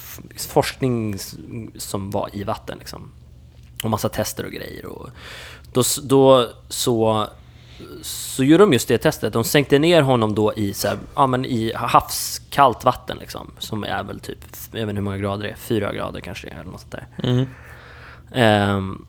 [0.48, 1.18] Forskning
[1.76, 3.10] som var i vatten liksom.
[3.82, 4.86] Och massa tester och grejer.
[4.86, 5.08] Och
[5.72, 7.26] då, då så,
[8.02, 9.32] så gjorde de just det testet.
[9.32, 13.50] De sänkte ner honom då i, så här, ja, men i havskallt vatten liksom.
[13.58, 14.38] Som är väl typ,
[14.72, 17.06] jag vet inte hur många grader det är, fyra grader kanske eller något sånt där.
[17.22, 17.46] Mm.
[18.32, 19.06] Ehm,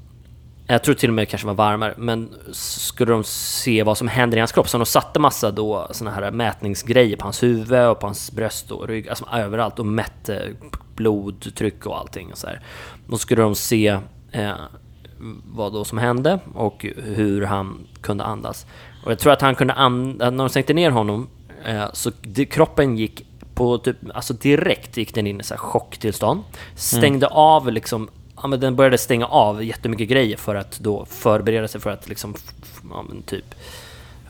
[0.67, 4.08] jag tror till och med det kanske var varmare, men skulle de se vad som
[4.08, 7.88] händer i hans kropp, så de satte massa då såna här mätningsgrejer på hans huvud
[7.88, 10.53] och på hans bröst och rygg, alltså överallt och mätte
[10.95, 12.62] blodtryck och allting och så här.
[13.08, 13.88] Då skulle de se
[14.32, 14.56] eh,
[15.45, 18.65] vad då som hände och hur han kunde andas.
[19.06, 21.27] Och jag tror att han kunde andas, när de sänkte ner honom,
[21.65, 22.12] eh, så
[22.49, 23.25] kroppen gick
[23.56, 26.43] på typ, alltså direkt gick den in i så här chocktillstånd.
[26.75, 28.10] Stängde av liksom,
[28.41, 32.10] ja men den började stänga av jättemycket grejer för att då förbereda sig för att
[32.10, 32.36] liksom,
[32.91, 33.56] ja typ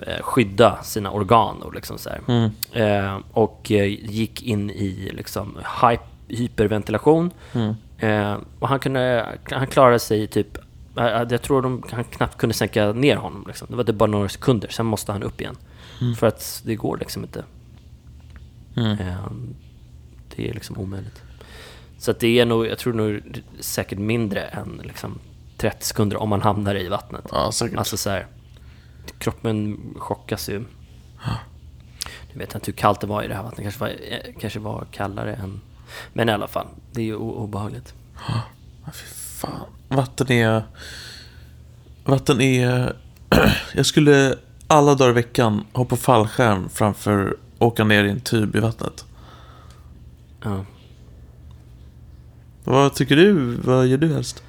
[0.08, 2.10] eh, skydda sina organ och liksom så.
[2.28, 2.50] Mm.
[2.72, 7.32] Eh, och eh, gick in i liksom hy- hyperventilation.
[7.54, 7.74] Mm.
[8.00, 10.58] Eh, och han kunde, han klarade sig typ,
[10.98, 13.68] eh, jag tror de, han knappt kunde sänka ner honom liksom.
[13.70, 15.56] Det var typ bara några sekunder, sen måste han upp igen.
[16.18, 17.44] För att det går liksom inte.
[18.76, 18.92] Mm.
[18.92, 19.32] Eh,
[20.36, 21.22] det är liksom omöjligt.
[21.98, 23.22] Så det är nog, jag tror nog
[23.60, 25.20] säkert mindre än liksom
[25.58, 27.26] 30 sekunder om man hamnar i vattnet.
[27.32, 27.78] Ja, säkert.
[27.78, 28.28] Alltså så här,
[29.18, 30.60] kroppen chockas ju.
[32.34, 34.34] Nu vet jag inte hur kallt det var i det här vattnet, kanske var, eh,
[34.40, 35.62] kanske var kallare än...
[36.14, 37.94] Men i alla fall, det är ju obehagligt.
[38.28, 38.42] Ja,
[38.94, 39.06] fy
[39.40, 39.70] fan.
[39.88, 40.64] Vatten är...
[42.04, 42.96] Vatten är...
[43.74, 48.60] Jag skulle alla dagar i veckan hoppa fallskärm framför åka ner i en tub i
[48.60, 49.06] vattnet.
[50.44, 50.66] Ja.
[52.70, 53.34] Vad tycker du?
[53.64, 54.44] Vad gör du helst?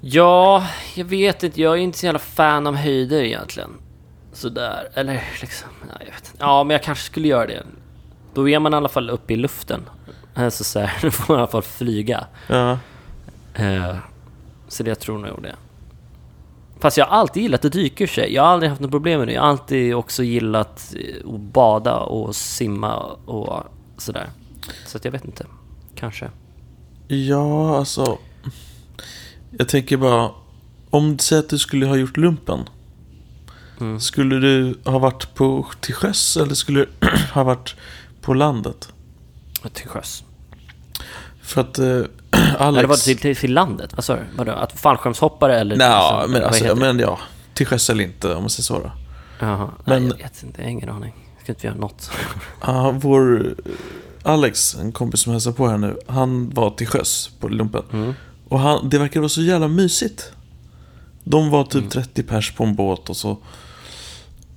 [0.00, 1.62] Ja, jag vet inte.
[1.62, 3.70] Jag är inte så jävla fan av höjder egentligen.
[4.32, 4.88] Sådär.
[4.94, 6.36] Eller liksom, ja, jag vet inte.
[6.38, 7.62] Ja, men jag kanske skulle göra det.
[8.34, 9.80] Då är man i alla fall uppe i luften.
[10.34, 12.26] Alltså så här, då får man i alla fall flyga.
[12.46, 12.78] Ja,
[13.54, 13.96] Eh,
[14.68, 15.54] så det jag tror nog det.
[16.80, 18.34] Fast jag har alltid gillat att dyka i sig.
[18.34, 19.32] Jag har aldrig haft något problem med det.
[19.34, 23.62] Jag har alltid också gillat eh, att bada och simma och
[23.96, 24.30] sådär.
[24.86, 25.46] Så att jag vet inte.
[25.94, 26.30] Kanske.
[27.16, 28.18] Ja alltså...
[29.58, 30.30] Jag tänker bara...
[30.90, 32.68] Om du säger att du skulle ha gjort lumpen.
[33.80, 34.00] Mm.
[34.00, 36.88] Skulle du ha varit på, till sjöss eller skulle du
[37.32, 37.74] ha varit
[38.20, 38.92] på landet?
[39.72, 40.24] Till sjöss.
[41.42, 41.86] För att eh,
[42.58, 42.78] Alex...
[42.78, 43.90] Eller var det till, till, till landet?
[43.96, 44.22] Vad sa du?
[44.36, 44.52] Vadå?
[44.52, 45.76] Att fallskärmshoppare eller?
[45.76, 47.18] Nja, liksom, men, alltså, men ja.
[47.54, 48.92] Till sjöss eller inte, om man säger så då.
[49.38, 49.70] Jaha.
[49.84, 50.60] men- Nej, jag vet inte.
[50.60, 51.14] Jag har ingen aning.
[51.42, 52.10] Ska inte vi göra något?
[52.60, 53.72] Ja, vår eh,
[54.22, 57.82] Alex, en kompis som hälsar på här nu, han var till sjöss på lumpen.
[57.92, 58.14] Mm.
[58.48, 60.32] Och han, det verkar vara så jävla mysigt.
[61.24, 61.90] De var typ Mm.
[61.90, 63.38] 30 pers på en båt och så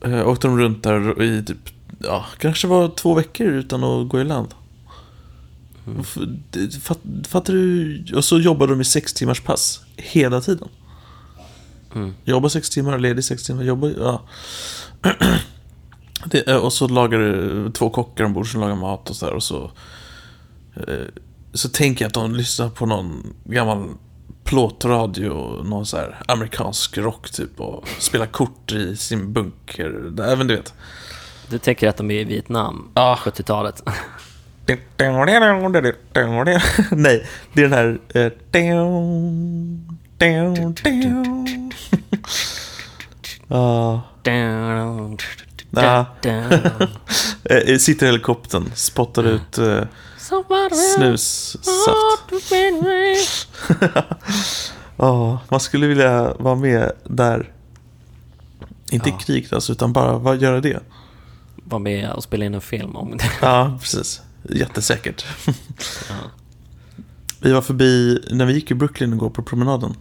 [0.05, 4.21] eh, åkte de runt där i typ, ja, kanske var två veckor utan att gå
[4.21, 4.47] i land.
[5.87, 6.03] Mm.
[6.81, 8.03] Fatt, fattar du?
[8.15, 10.67] Och så jobbade de i sex timmars pass hela tiden.
[11.95, 12.13] Mm.
[12.23, 14.21] Jobba sex timmar, ledig sex timmar, jobba, ja.
[16.25, 19.33] Det, eh, och så lagar du två kockar ombord som lagar mat och så där
[19.33, 19.71] och så...
[20.75, 21.05] Eh,
[21.53, 23.89] så tänker jag att de lyssnar på någon gammal
[24.43, 30.21] plåtradio, någon så här amerikansk rock typ och spelar kort i sin bunker.
[30.21, 30.73] Även du vet.
[31.49, 32.91] Du tänker att de är i Vietnam?
[32.93, 33.19] Ja.
[33.21, 33.83] 70-talet?
[36.91, 37.99] Nej, det är den här...
[38.09, 38.31] Eh,
[43.47, 44.01] Ja.
[45.73, 46.05] Down.
[47.43, 49.83] Eh, Sitter i helikoptern, spottar ut eh,
[50.95, 51.67] snussaft.
[54.97, 57.51] Ja, man skulle vilja vara med där.
[58.91, 59.15] Inte Ja.
[59.15, 60.79] i kriget alltså, utan bara vad göra det.
[61.63, 63.31] Var med och spela in en film om det.
[63.41, 64.21] Ja, precis.
[64.49, 65.25] Jättesäkert.
[66.09, 66.15] Ja.
[67.39, 69.95] Vi var förbi, när vi gick i Brooklyn igår på promenaden.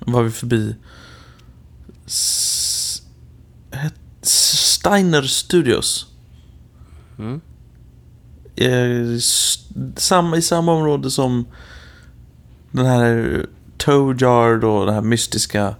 [0.00, 0.76] Var vi förbi
[4.82, 6.06] Steiner Studios.
[7.18, 7.40] Mm.
[8.56, 9.16] Eh,
[10.38, 11.46] I samma område som
[12.70, 15.74] den här Toe Yard och det här mystiska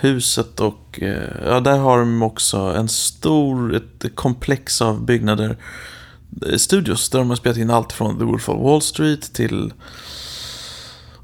[0.00, 5.56] huset och eh, ja, där har de också en stor, ett komplex av byggnader.
[6.46, 9.72] eh, Studios där de har spelat in allt från The Wolf of Wall Street till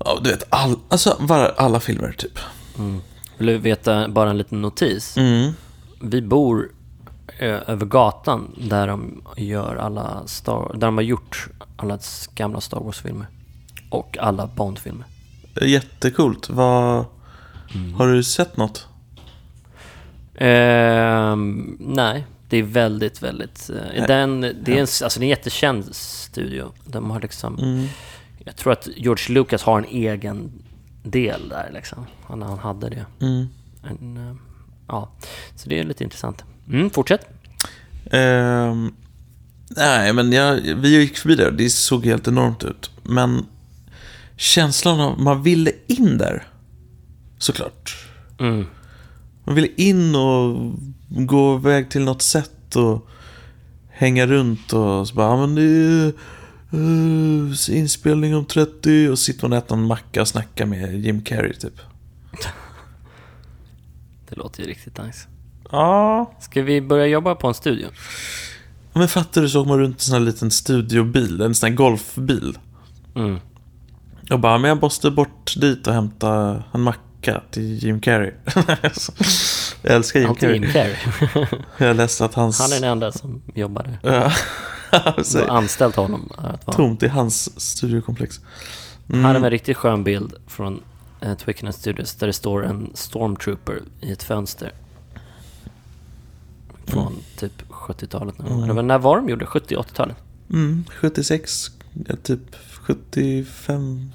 [0.04, 2.38] Ja, du vet, all, alltså var, alla filmer typ.
[2.78, 3.00] Mm.
[3.38, 5.16] Vill du veta bara en liten notis?
[5.16, 5.52] Mm.
[6.02, 6.70] Vi bor
[7.38, 11.98] eh, över gatan där de gör alla Star, där de har gjort alla
[12.34, 13.26] gamla Star Wars-filmer.
[13.90, 15.04] Och alla Bond-filmer.
[15.62, 16.50] Jättecoolt.
[16.50, 17.04] Vad,
[17.96, 18.86] Har du sett något?
[20.34, 23.70] Ehm, nej, Det är väldigt, väldigt...
[23.70, 24.06] eh, Ja.
[24.06, 26.72] Den, det, är en, alltså, det är en jättekänd studio.
[26.86, 27.58] De har liksom...
[27.58, 27.86] Mm.
[28.44, 30.52] Jag tror att George Lucas har en egen
[31.02, 32.06] del där liksom.
[32.26, 33.06] Han, han hade det.
[33.20, 33.46] Mm.
[33.90, 34.34] En, eh,
[34.88, 35.12] ja,
[35.56, 36.44] så det är lite intressant.
[36.68, 37.26] Mm, fortsätt.
[38.10, 38.94] Ehm,
[39.68, 41.50] nej, men jag, vi gick förbi där.
[41.50, 42.90] Det såg helt enormt ut.
[43.02, 43.46] Men
[44.36, 46.46] känslan av man ville in där.
[47.38, 48.06] Såklart.
[48.40, 48.66] Mm.
[49.44, 50.72] Man ville in och
[51.08, 53.08] gå iväg till något sätt och
[53.90, 56.06] hänga runt och så bara, ja men det är
[56.72, 61.22] eh, inspelning om 30 och sitter man och äter en macka och snackar med Jim
[61.22, 61.80] Carrey typ.
[64.32, 65.28] Det låter ju riktigt nice.
[65.70, 66.32] Ja.
[66.40, 67.88] Ska vi börja jobba på en studio?
[68.92, 71.68] Men fattar du så åker man runt i en sån här liten studiobil, en sån
[71.68, 72.58] här golfbil.
[73.14, 73.38] Mm.
[74.30, 78.32] Och bara, men jag måste bort dit och hämta en macka till Jim Carrey.
[79.82, 80.60] jag älskar Jim Carrey.
[80.60, 80.96] Jim Carrey.
[81.78, 82.60] Jag läste att hans...
[82.60, 84.32] Han är den enda som jobbar där.
[84.92, 85.12] Ja,
[85.48, 86.76] anställt honom att vara.
[86.76, 88.40] Tomt i hans studiokomplex.
[89.08, 89.24] Mm.
[89.24, 90.82] Han har en riktigt skön bild från
[91.22, 94.72] eh, Twickenham Studios där det står en stormtrooper i ett fönster.
[96.84, 98.38] Från typ 70-talet.
[98.38, 98.70] någon gång.
[98.70, 98.86] Mm.
[98.86, 99.44] När var de gjorde?
[99.44, 100.16] 70-80-talet?
[100.50, 101.70] Mm, 76,
[102.08, 104.12] ja, typ 75,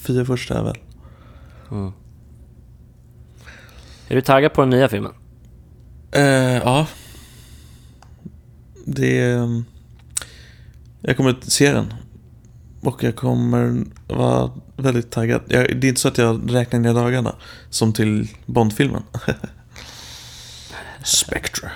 [0.00, 0.78] fyra första är väl.
[1.70, 1.92] Mm.
[4.08, 5.12] Är du taggad på den nya filmen?
[6.12, 6.22] Eh,
[6.56, 6.86] ja.
[8.84, 9.64] Det mm,
[11.00, 11.94] Jag kommer att se den.
[12.82, 15.42] Och jag kommer vara väldigt taggad.
[15.48, 17.34] Jag, det är inte så att jag räknar ner dagarna.
[17.70, 19.02] Som till Bond-filmen.
[21.04, 21.70] Spectra.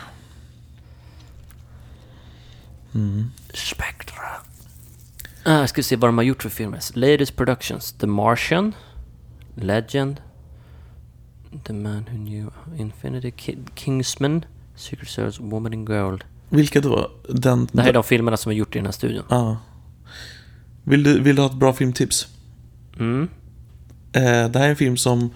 [2.94, 3.30] Mm.
[3.54, 4.22] Spectra.
[5.44, 6.80] Ah, jag ska se vad de har gjort för filmer.
[6.94, 7.92] Latest Productions.
[7.92, 8.72] The Martian.
[9.54, 10.20] Legend.
[11.64, 13.30] The Man Who Knew Infinity.
[13.30, 14.44] Ki- Kingsman.
[14.76, 15.40] Secret Service.
[15.40, 16.24] Woman in Gold.
[16.48, 17.10] Vilka då?
[17.28, 17.68] Den...
[17.72, 19.24] Det här är de filmerna som är gjort i den här studion.
[19.28, 19.56] Ja.
[20.84, 22.28] Vill, du, vill du ha ett bra filmtips?
[22.98, 23.28] Mm.
[24.12, 25.30] Eh, det här är en film som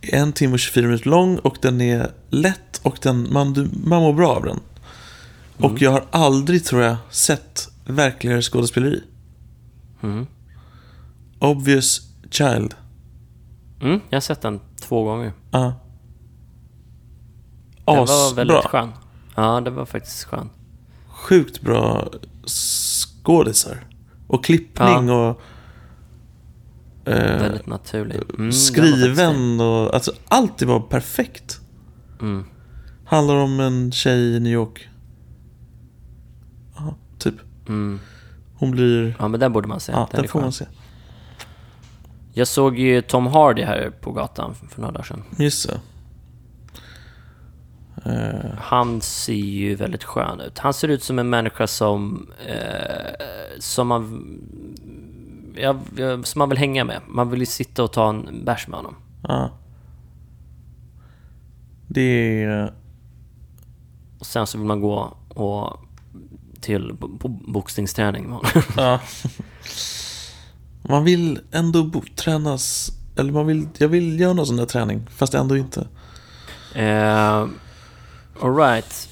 [0.00, 3.68] är en timme och 24 minuter lång och den är lätt och den, man, du,
[3.84, 4.60] man mår bra av den.
[5.56, 5.78] Och Mm.
[5.82, 9.02] jag har aldrig, tror jag, sett verkligare skådespeleri.
[10.02, 10.26] Mm.
[11.38, 12.00] Obvious
[12.30, 12.74] Child.
[13.80, 15.32] Mm, jag har sett den två gånger.
[15.50, 15.74] Ja.
[17.84, 18.70] Den var väldigt Asbra.
[18.70, 18.92] skön.
[19.34, 20.50] Ja, det var faktiskt skön.
[21.08, 22.08] Sjukt bra
[22.46, 23.84] skådisar.
[24.26, 25.40] Och klippning och...
[27.04, 28.20] Eh, Väldigt naturlig.
[28.38, 29.94] Mm, skriven och...
[29.94, 31.60] Alltså, allt var perfekt.
[32.20, 32.44] Mm.
[33.04, 34.88] Handlar om en tjej i New York.
[36.76, 37.34] Ja, typ.
[37.68, 38.00] Mm.
[38.54, 39.16] Hon blir...
[39.18, 39.92] Ja, men den borde man se.
[39.92, 40.66] Ja, den den får man se.
[42.32, 45.22] Jag såg ju Tom Hardy här på gatan för några dagar sedan.
[45.36, 45.80] Just det.
[48.04, 50.58] Eh, Han ser ju väldigt skön ut.
[50.58, 52.26] Han ser ut som en människa som...
[52.46, 53.12] Eh,
[53.58, 54.24] som man...
[55.56, 55.76] Ja,
[56.24, 57.00] som man vill hänga med.
[57.08, 58.96] Man vill ju sitta och ta en bärs med honom.
[59.28, 59.50] ja.
[61.88, 62.72] Det är...
[64.18, 65.80] Och sen så vill man gå och
[66.60, 68.50] till bo- bo- boxningsträning med honom.
[68.76, 69.00] Ja.
[70.88, 72.90] Man vill ändå tränas...
[73.16, 73.68] Eller man vill...
[73.78, 75.06] Jag vill göra någon sån där träning.
[75.10, 75.88] Fast ändå inte.
[76.74, 77.46] Eh,
[78.40, 79.08] Alright.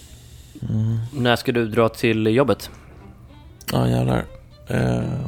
[0.68, 0.98] Mm.
[1.12, 2.70] När ska du dra till jobbet?
[3.72, 4.24] Ja, jävlar.
[4.68, 5.20] Eh,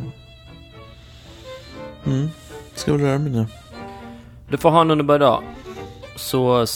[2.07, 2.29] mm.
[2.75, 3.47] Ska väl röra mig nu.
[4.49, 5.43] Du får ha en underbar dag.
[6.17, 6.67] Så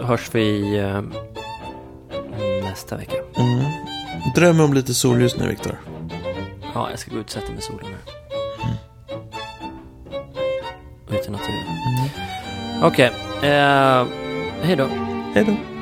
[0.00, 1.02] hörs vi eh,
[2.62, 3.16] nästa vecka.
[3.36, 3.64] Mm.
[4.34, 5.80] Dröm om lite solljus nu, Viktor.
[6.74, 7.96] Ja, jag ska gå ut och sätta mig i solen nu.
[11.16, 11.64] Ut i naturen.
[11.98, 12.82] Mm.
[12.82, 13.10] Okej.
[13.42, 14.06] eh,
[14.62, 14.86] hej då.
[15.34, 15.73] Hej då.